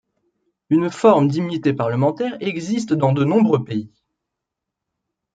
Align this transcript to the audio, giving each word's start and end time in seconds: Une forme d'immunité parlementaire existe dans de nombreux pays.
Une 0.71 0.89
forme 0.89 1.27
d'immunité 1.27 1.73
parlementaire 1.73 2.35
existe 2.39 2.91
dans 2.91 3.11
de 3.13 3.23
nombreux 3.23 3.63
pays. 3.63 3.91